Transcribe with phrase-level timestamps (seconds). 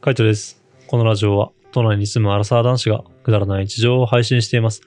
[0.00, 0.64] カイトです。
[0.86, 4.80] このラジオは都内に住むアラサー男子がくだらない日常を配信しています。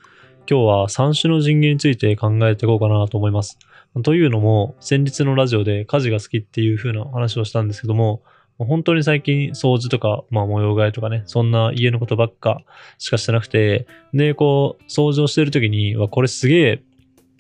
[0.50, 3.60] 今日は三種の神器について考えていこうかなと思います。
[4.02, 8.24] というのも、先日のラジオで家事が好きっていう風な話をしたんですけども、
[8.58, 12.64] 本当に最近掃除とか、まあ模様替えとかね、そんな家のことばっか
[12.98, 13.86] しかしてなくて、
[14.16, 16.84] で、こう、掃除をしてる時に、わ、これすげえ、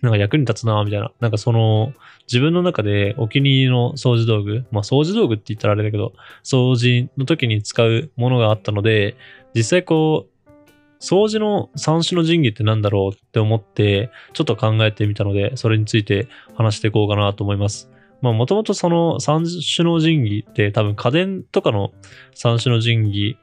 [0.03, 1.11] なんか役に立つな、みたいな。
[1.21, 1.93] なんかその、
[2.27, 6.11] 自分の中でお気に入りの掃除道具、まあ掃除道具って言ったらあれだけど、
[6.43, 9.15] 掃除の時に使うものがあったので、
[9.55, 10.59] 実際こう、
[10.99, 17.89] 掃除の三種の神器って何だろうって思って、ちょっと考えてみたので、それについて話していこうかなと思います。
[18.21, 21.91] まあもともとその三種の神器って多分家電とかの
[22.33, 23.37] 三種の神器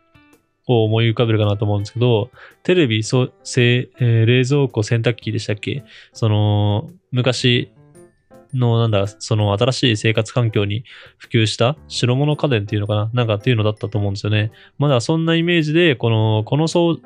[0.74, 2.30] を思い浮かべるかなと思うんですけど、
[2.62, 5.84] テレビ、そうせえー冷蔵庫、洗濯機でしたっけ？
[6.12, 7.70] その、昔
[8.54, 10.84] の、なんだ、その新しい生活環境に
[11.18, 13.10] 普及した白物家電っていうのかな？
[13.12, 14.52] なんかっていうのだったと思うんですよね。
[14.78, 17.00] まだそんなイメージで、この、この掃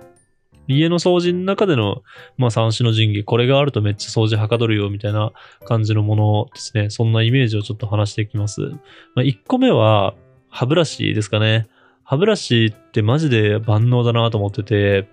[0.67, 2.03] 家の掃除の中での、
[2.39, 5.33] まあ、三種の神器、これがあるとめっちゃ掃除はかどるよ、みたいな
[5.67, 6.89] 感じのものですね。
[6.89, 8.63] そんなイメージをちょっと話していきます。
[8.63, 8.79] ま
[9.17, 10.15] あ、1個目は、
[10.49, 11.67] 歯ブラシですかね。
[12.05, 15.09] 歯ブラシってマジで万能だなと思ってて、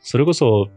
[0.00, 0.68] それこそ、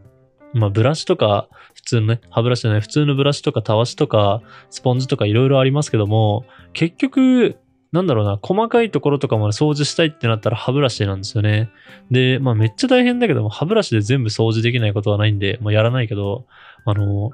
[0.52, 7.56] まあ、ブラシとか、普通のね、歯ブラシじゃない、普通のブラシとか、たわしとか、スポンジとかいろいろありますけども、結局、
[7.92, 11.70] なんだろうな、細かいところとかまで掃除したいってなったら歯ブラシなんですよね。
[12.10, 16.46] で、まあめっちゃ大変だけども、歯ブラシで全部掃除できないことはないんで、まあやらないけど、
[16.84, 17.30] あの、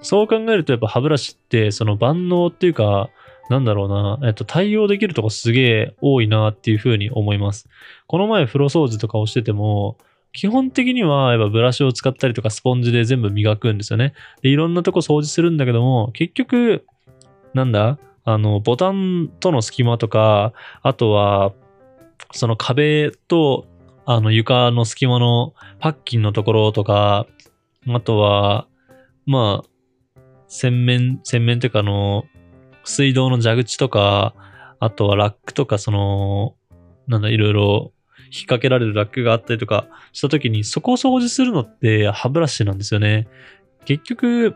[0.00, 3.10] そう考えるとやっぱ歯ブラシって、その万能っていうか、
[3.48, 7.68] なんだろうな、えっと、対応できるとこすげえ多いなっていうふうに思います。
[8.06, 9.96] この前風呂掃除とかをしてても、
[10.32, 14.12] 基本的にはやっぱブラシを使ったりとかスポンジで全部磨くんですよね。
[14.42, 16.84] で、いろんなとこ掃除するんだけども、結局、
[17.54, 17.98] なんだ？
[18.24, 20.52] あの、ボタンとの隙間とか、
[20.82, 21.54] あとは、
[22.32, 23.66] その壁と、
[24.04, 27.26] あの、床の隙間のパッキンのところとか、
[27.88, 28.66] あとは、
[29.24, 32.26] まあ、洗面、洗面というかあの、
[32.88, 34.34] 水道の蛇口とか、
[34.80, 36.54] あとはラックとか、その、
[37.06, 37.92] なんだ、いろいろ
[38.26, 43.28] 引っ掛けられるラックがあったりとかした時に、そこを掃除するのって歯ブラシなんですよね。
[43.84, 44.54] 結局、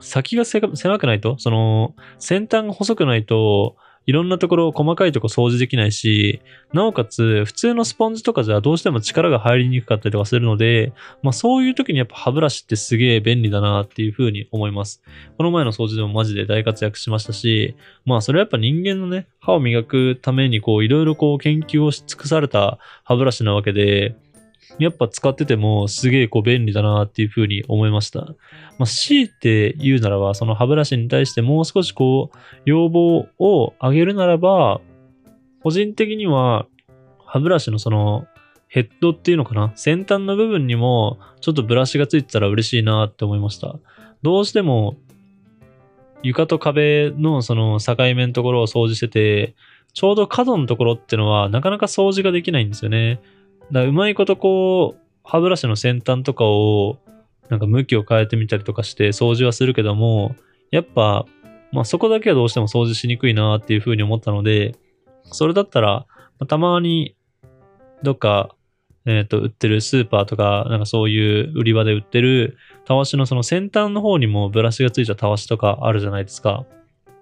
[0.00, 3.76] 先が狭くないと、その、先端が細くないと、
[4.06, 6.40] いろんなところ、細かいとこ掃除できないし、
[6.72, 10.92] なおかつ、普通のスポンジとかじゃどうしても力が入りにくかったりとかするので、
[11.22, 15.02] まあそういう時にやっぱ歯ブラシってすげえ便利だなっていうふうに思います。
[15.38, 24.16] この前の掃除でもマジで大活躍しましたし、まあそれはやっぱ人間のね、歯を磨くためにこういろいろこう研究をし尽くされた歯ブラシなわけで、
[24.78, 28.20] やっぱ使っててもすげえこう便利だなっていうふうに思いました。
[28.20, 34.80] まあ、強いて言うならば、その歯ブラシに対してもう少しこう、要望を上げるならば、
[35.62, 36.66] 個人的には、
[37.24, 38.26] 歯ブラシのその、
[38.68, 43.76] ヘッドっていうのかな先端の部分にも、ちょっとブラシがついてたら嬉しいなって思いました。
[44.22, 44.96] どうしても、
[46.24, 49.54] 床と壁のその境目のところを掃除してて、
[49.92, 53.20] ちょうど角のところってのはなかなか掃除ができないんですよね。
[53.72, 56.98] だうまいことこう、歯ブラシの先端とかを、
[57.48, 60.34] なんか向きを変えてみたりとかして掃除はするけども、
[60.70, 61.26] やっぱ、
[61.72, 64.74] まあそこだけはどうしても掃除しにくいなっていうふうに思ったので、
[65.24, 66.06] それだったら、
[66.38, 67.16] まあたまに、
[68.02, 68.54] どっか、
[69.06, 76.64] えっ、と、売ってるスーパーとか、なんかそういう売り場で売ってる、たわしのその先端の方にもブラシがついたたわしとかあるじゃないですか。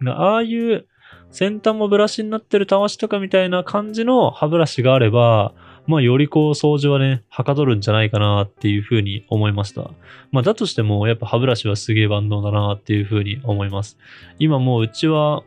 [0.06, 0.86] ああいう
[1.30, 5.54] 先端もブラシになってるたわしとかみたいな感じの歯ブラシがあれば、
[5.87, 9.91] まあ、よりこう、掃除はね、はかどるんじゃないかなっていうふうに思いました。
[10.31, 13.98] まあ、だとしても、やっぱ歯ブラシはすげえ万能だなっていうふうに思います。
[14.38, 15.42] 今もううちは、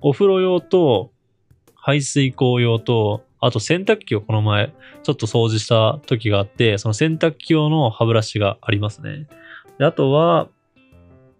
[0.00, 1.10] お風呂用と、
[1.74, 4.72] 排水口用と、あと洗濯機をこの前、
[5.02, 9.26] ちょっと掃除した時があって、その洗濯機用の歯ブラシがありますね。
[9.78, 10.48] であとは、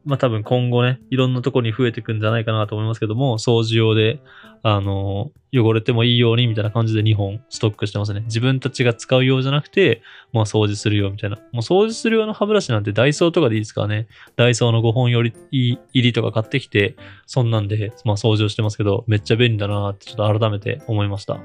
[0.04, 4.20] まあ多分今後ね、いろんなところに増えていくんじゃないかなと思いますけども、掃除用で、
[4.62, 8.20] あの、汚れてもいいようにみたいな感じで2本ストックしてますね。
[8.22, 10.02] 自分たちが使う用じゃなくて、
[10.32, 11.36] まあ掃除するよみたいな。
[11.36, 14.08] もう掃除する用の歯ブラシなんてダイソーとかでいいですからね。
[14.36, 16.96] ダイソーの5本より入りとか買ってきて、
[17.26, 21.40] そんなんで、まあ掃除をしてますけど、めっちゃ便利だなってちょっと改めて思いました。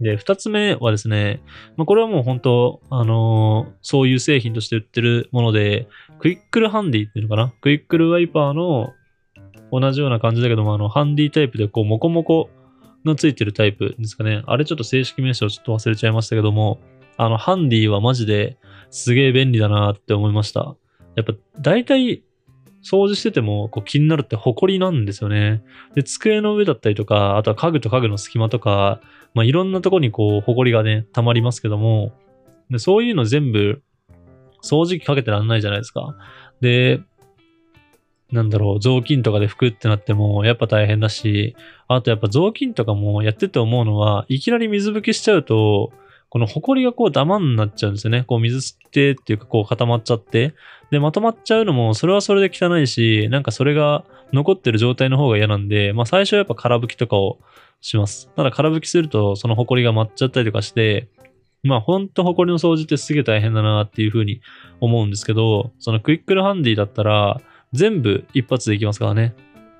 [0.00, 1.42] で、二つ目はですね、
[1.76, 5.88] まあ、これはもう本当、あのーそういう製品として売ってるもので、
[6.20, 7.52] クイックルハンディっていうのかな？
[7.60, 8.92] クイックルワイパーの
[9.72, 12.48] 同じような感じだけども、あの、ハンディタイプでこう、モコモコ
[13.04, 14.42] のついてるタイプですかね？
[14.46, 16.80] あれちょっと正式名称ちょっと忘れちゃいましたけども、
[17.16, 18.56] あの、ハンディはマジで
[18.90, 20.76] すげえ便利だなって思いました。
[21.16, 22.22] やっぱ大体
[22.82, 25.62] 掃除しててもこう気になるって埃なんですよね。
[25.94, 29.00] で、机の上だったりとか、あとは家具と家具の隙間とか、
[29.34, 32.12] まあ、いろんなとこにこう、埃がね、溜まりますけども、
[32.70, 33.82] でそういうの全部、
[34.62, 36.16] 掃除機かけてらんないじゃないですか。
[36.60, 37.00] で、
[38.30, 45.92] なんだろう、雑巾とかで拭くってなっても、やっぱ大変だし、あとやっぱ雑巾とかもやってて思うのは、いきなり水拭きしちゃうと、
[46.30, 48.24] この埃がこうダマになっちゃうんですよね。
[48.24, 50.54] こう水吸ってっていうかこう固まっちゃって。
[50.90, 57.38] で、まとまっちゃうのも、それはそれで汚いし、なんかそれが残ってる状態の方が嫌なんで、まあ最初はやっぱ空拭きとかを
[57.80, 58.30] します。
[58.36, 61.08] ただ空拭きすると、その埃が舞っちゃったりとかして、
[61.62, 64.40] まあほんと埃の掃除ってすげえ大変だなっていうふうに
[64.80, 67.40] 思うんですけど、そのクイックルハンディだったら、
[67.72, 69.34] 全部一発でいきますからね。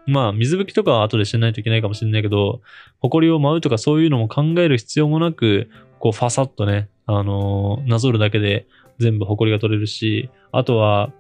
[0.07, 2.63] まあ、水拭きとかは後でしないといけないかもしれないけど、
[3.01, 5.69] 埃を舞うとかそういうのも考える必要もなく、
[5.99, 8.67] こう、ファサッとね、あのー、なぞるだけで
[8.99, 11.13] 全部埃が取れるし、あとは、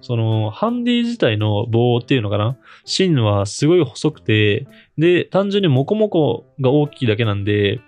[0.00, 2.56] その、ハンディ自体の棒っていうのかな？
[2.84, 4.66] 芯はすごい細くて、
[4.98, 7.80] で、単純にモコモコが大きいだけなんで、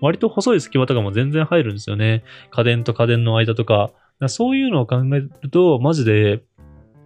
[0.00, 2.24] 割と細い隙間とかも全然入るんですよね。
[2.50, 3.90] 家電と家電の間とか。
[4.28, 6.42] そういうのを考えると、マジで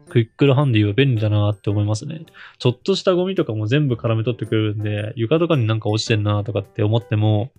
[0.09, 2.23] クイックルハンディは便利だなって思いますね。
[2.59, 7.51] ちょっとしたゴミとかも全部絡め取ってくれるんで、床とかになんか落ちてんなとかって思っても、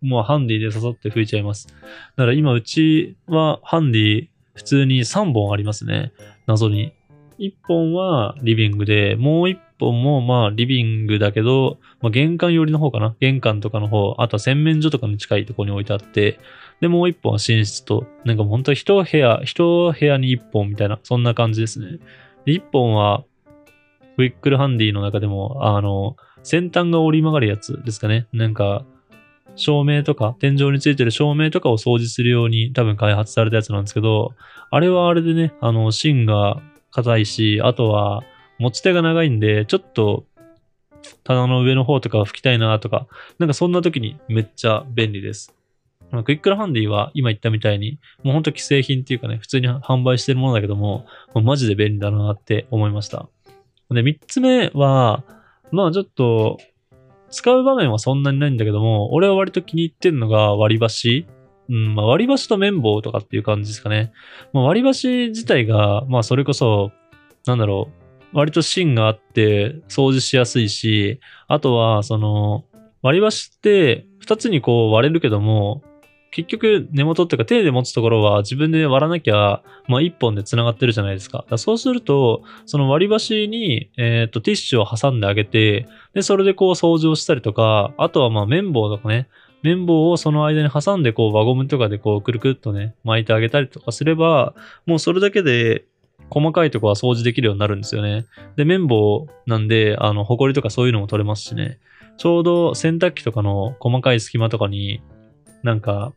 [0.00, 1.68] もうハンディで刺さって拭いちゃいます。
[1.68, 1.74] だ
[2.16, 6.12] から今うちはハンディ普通に3本ありますね。
[6.46, 6.92] 謎に。
[7.38, 13.14] 1本はリビングで、もう1本もまあリビングだけど、まあ、玄関寄りの方かな。
[13.20, 16.40] 玄関とかの方、あとは洗面所とかに近いところに置いてあって、
[16.80, 21.98] で、もう1本は寝室と、なんか本当に一部屋、一部屋に1本みたいな、そんな感じですね。
[22.44, 23.24] で、1本は、
[24.16, 28.26] ウィックルハンディの中でも、あの、先端が折り曲がるやつですかね。
[28.32, 28.84] なんか、
[29.58, 34.34] 照明とか、天井についてる照明とかを掃除するように多分開発されたやつなんですけど、
[34.70, 36.60] あれはあれでね、あの、芯が
[36.90, 38.22] 硬いし、あとは
[38.58, 40.24] 持ち手が長いんで、ちょっと
[41.24, 43.06] 棚の上の方とか拭きたいなとか、
[43.38, 45.54] なんかそんな時にめっちゃ便利です。
[46.24, 53.28] クイックルハンディは今言ったみたいに、もうほんと既製品っていうかね、普通に販売してるものだけども、もマジで便利だなって思いました。
[53.90, 55.22] で、三つ目は、
[55.70, 56.58] まあちょっと、
[57.30, 61.26] 使う場面はそんなにないんだけども、俺は割と気に入ってんのが割り箸。
[61.68, 64.12] うん、まあ割り箸と綿棒とかっていう感じですかね。
[64.52, 66.90] まあ、割り箸自体が、まあそれこそ、
[67.46, 67.88] なんだろ
[68.32, 72.64] う、割と芯があって掃除しやすいし、あとは、その、
[73.02, 75.82] 割り箸って2つにこう割れるけども、
[76.30, 81.44] 結局根元っていうか手で持つところは自分で割らなきゃ、まあ一本で繋がってるじゃないですか。
[81.48, 89.28] かそうすると、その割り箸に、えっ、と、ティッシュを挟んであげて、で、それでこう掃除をしたりとか、あとはまあ綿棒とかね、
[89.62, 94.54] 綿棒をその間に挟んでこう輪ゴムとかでこうくるくるっとね、巻いてあげたりとかすれば、
[94.86, 95.84] もうそれだけで
[96.30, 98.26] 細かいとこは掃除できるようになるんですよね。
[98.56, 101.78] で、綿棒なんで、あの、ホコリとかそういうのも取れますしね。
[102.16, 105.00] ちょうど洗濯機とかの細かい隙間とかに、
[105.62, 106.12] なんか、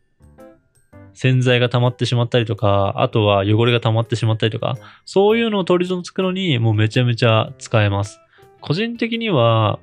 [1.13, 8.19] 洗剤が溜まってしまったりとか、あとは汚れが溜まってしまったりとか、そういうのを取り除くのにもうめちゃめちゃ使えます。
[8.61, 9.79] 個人的には、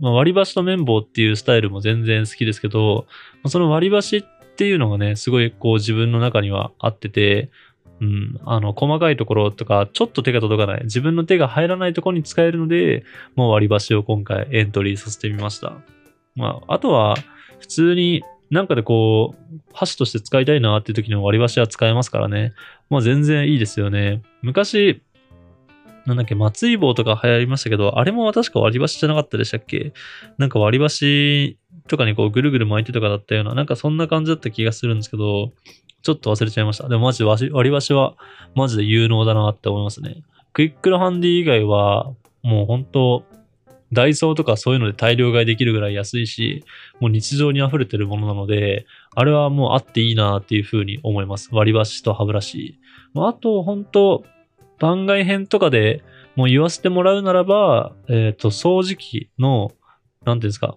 [0.00, 3.06] まあ、割り箸と綿棒っていうスタイルも全然好きですけど、
[3.46, 4.24] その割り箸っ
[4.56, 7.50] ていうのがね、すごいこう自分の中にはあってて、
[8.00, 13.04] うん、あの、細かいところとか、ちょっと手が届かない、自分の手が入らないところに使えるので、
[13.34, 15.72] もう割り箸を今回エントリーさせてみました。
[16.36, 17.16] まあ、あとは、
[17.58, 22.54] 普通になんかでこう、箸として使いたいなっていう時の割り箸は使えますからね。
[22.90, 24.22] まあ全然いいですよね。
[24.42, 25.02] 昔、
[26.06, 29.92] なんだっけ、松井棒とか流行りましたけど、あれも確か割り箸じゃなかったでしたっけ？
[30.38, 35.52] なんか割り箸とかにこうぐるぐる巻いてとかだったような、なんかそんな感じだった気がするんですけど、
[36.00, 36.88] ちょっと忘れちゃいました。
[36.88, 38.14] でもマジで割り箸は
[38.54, 40.22] マジで有能だなって思いますね。
[40.54, 42.10] クイックルハンディ以外は、
[42.42, 43.24] もう本当
[43.92, 46.64] ダイソーとかそういうので大量買いできるぐらい安いし、
[47.00, 51.48] もう日常に溢れてるものなので、あれはもうあっていいなっていうふうに思います。
[51.52, 52.78] 割り箸と歯ブラシ。
[53.14, 54.24] あと、本当
[54.78, 56.02] 番外編とかで
[56.36, 59.72] もう言わせてもらうならば、えっ、ー、と、掃除機の、
[60.24, 60.76] なんていうんですか、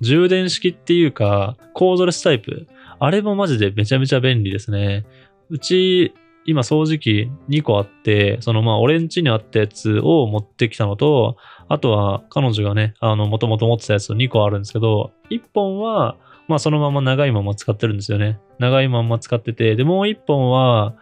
[0.00, 2.66] 充電式っていうか、コードレスタイプ。
[2.98, 5.06] あれもマジでめちゃめちゃ便利ですね。
[5.50, 6.14] うち、
[6.46, 11.36] 今掃除機2個あって、そのまあ俺ん家にあったやつを持ってきたのと、
[11.68, 16.16] あとは彼女がね、あの、もともと持ってたやつ2個あるんですけど、1本は、
[16.48, 18.38] まあそのまま長いまま使ってるんですよね。
[18.58, 20.94] 長いまま使ってて、で、もう1本は、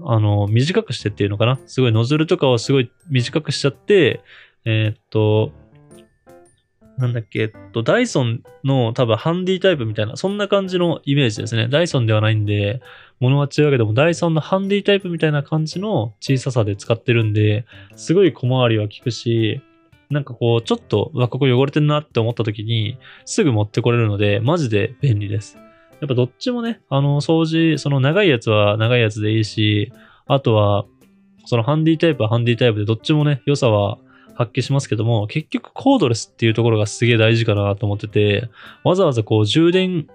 [0.00, 4.22] あの、短くしてっていうのかなすごいノズルとかをすごい短くしちゃって、
[4.64, 5.52] えー、っと、
[6.98, 11.68] なんだっけ、えっと、ダイソンの多分ハンディタイプみたいな、そんな感じのイメージですね。
[11.68, 12.80] ダイソンではないんで、
[13.20, 17.64] 物は違うけども、ダイソンのハンディタイプみたいな感じの小ささで使ってるんで、
[17.96, 19.62] すごい小回りは効くし、
[20.10, 25.58] なんかこう、ちょっと、うわ、ここ汚れてんなって思った時に、すぐ持ってこれるので、マジで便利です。
[26.00, 29.92] やっぱどっちもね、あの、掃除、その長いやつは長いやつでいいし、
[30.26, 30.84] あとは、
[31.46, 33.98] そのハンディタイプはハンディタイプでどっちもね、良さは
[34.34, 38.48] 発揮しますけども、結局コードレスっていうところがすげえ大事かなと思ってて、
[38.84, 40.06] わざわざこう充電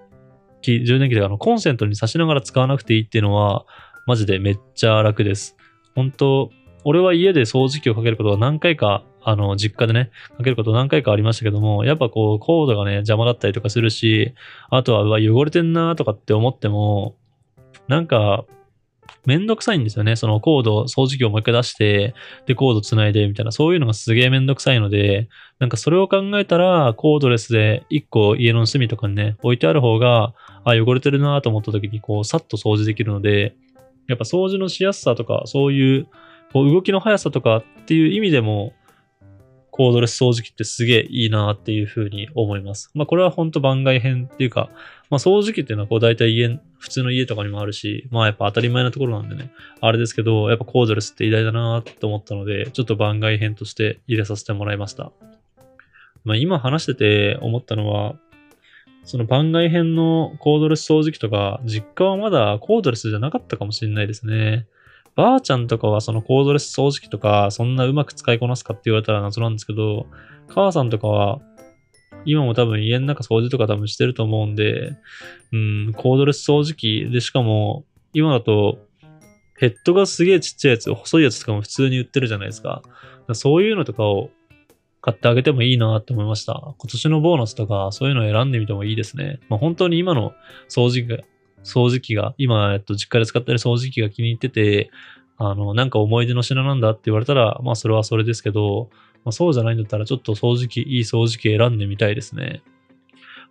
[0.62, 3.65] 器、充電器であのコンセントに挿しながら使わなくていいっていうのは、
[4.08, 5.58] マジでめっちゃ楽です。
[5.96, 6.50] 本当
[6.84, 14.34] 俺は家で掃除機をかけることが何回か、あの、実家でね、かけること何回かありましたけども、やっぱこう、コードがね、邪魔だったりとかするし、
[14.70, 17.15] あとは、うわ、汚れてんなとかって思っても、
[17.88, 18.46] なんか、
[19.25, 20.15] めんどくさいんですよね。
[20.15, 22.15] そのコード、掃除機をもう一回出して、
[22.48, 25.29] で、コード繋いで、みたいな、そういうのがすげえめんどくさいので、
[25.60, 33.55] なんかそれを考えたら、コードレスで1個家の隅とかにね、置いてある方が、あ、汚れてるなと思った時に、こう、さっと掃除できるので、
[34.08, 36.08] やっぱ掃除のしやすさとか、そういう、
[36.51, 38.74] こう、動きの速さとかっていう意味でも、
[39.72, 42.92] コードレス掃除機ってすげえいいなっていうふうに思います。
[42.94, 44.70] まあこれは本当番外編っていうか、
[45.10, 55.12] まあ掃除機っていうのはこう大体家、普通の家とかにもあるし、まあやっぱ当たり前なところなんでね、あれですけど、やっぱコードレスって偉大だなって思ったので、ちょっと番外編として入れさせてもらいました。
[56.25, 58.16] まあ今話してて思ったのは、
[59.04, 64.68] その番外編のコードレス掃除機とか、実家はまだコードレスじゃなかったかもしれないですね。
[65.15, 70.08] ばあちゃんとかはそのコードレス掃除機とか、そんなうまく使いこなすかって言われたら謎なんですけど、
[70.48, 71.39] 母さんとかは、
[72.25, 74.96] 今も多分家の中掃除とか多分してると思うんで、
[75.51, 78.80] うん、コードレス掃除機で、しかも、今だと、
[79.58, 82.82] ヘッドがすげえちっちゃいやつ、細いやつとかも普通に売ってるじゃないですか。
[83.27, 84.30] かそういうのとかを
[85.01, 86.53] 買ってあげてもいいなって思いました。
[86.77, 89.39] 今年のボーナスとかそういうのを選んでみてもいいですね。
[89.50, 90.34] まあ、本当に今の
[90.70, 91.24] 掃除機が
[91.63, 94.91] 掃除機が、今、えっと、実家で使ってる掃除機が気に入ってて、
[95.38, 98.89] あの、なんか思い出の品なんだって言われたら、まあそれはそれですけど、
[99.24, 102.62] まあ、そうじゃないんだったらちょっと掃除機、いい掃除機選んでみたいですね。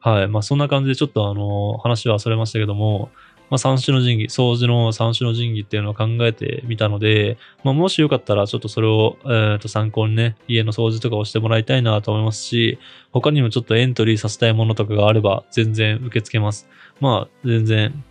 [0.00, 0.28] はい。
[0.28, 3.10] まあそんな感じでちょっとあの、話はそれましたけども、
[3.50, 12.78] まあ、三種の神器、掃除の三種の神器っていうのを考えてみたので、まあ、もしよかったらちょっとそれを、えー、と参考にね、家の掃除とかをしてもらいたいなと思いますし、
[13.12, 16.68] 他にもちょっとエントリーさせたいものとかがあれば全然受け付けます。
[17.00, 18.04] まあ、全然、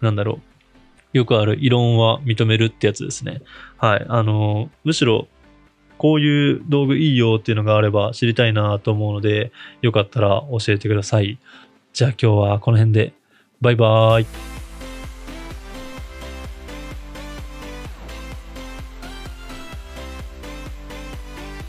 [0.00, 0.40] なんだろ
[1.12, 1.18] う。
[1.18, 3.42] よくある異論は認めるってやつですね。
[3.78, 4.06] はい。
[4.08, 5.28] あの、むしろ、
[5.96, 11.38] こういう道具いいよっていうのがあれば知りたいなと思うので、よかったら教えてください。
[11.92, 13.14] じゃあ今日はこの辺で。
[13.60, 14.53] バイバーイ。